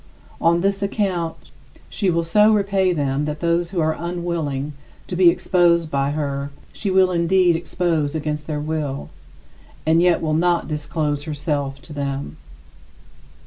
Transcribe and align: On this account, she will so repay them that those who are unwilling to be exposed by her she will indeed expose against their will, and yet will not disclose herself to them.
On 0.41 0.61
this 0.61 0.81
account, 0.81 1.35
she 1.87 2.09
will 2.09 2.23
so 2.23 2.51
repay 2.51 2.91
them 2.91 3.25
that 3.25 3.39
those 3.39 3.69
who 3.69 3.79
are 3.79 3.95
unwilling 3.99 4.73
to 5.05 5.15
be 5.15 5.29
exposed 5.29 5.91
by 5.91 6.09
her 6.09 6.49
she 6.73 6.89
will 6.89 7.11
indeed 7.11 7.55
expose 7.55 8.15
against 8.15 8.47
their 8.47 8.59
will, 8.59 9.11
and 9.85 10.01
yet 10.01 10.19
will 10.19 10.33
not 10.33 10.67
disclose 10.67 11.25
herself 11.25 11.79
to 11.83 11.93
them. 11.93 12.37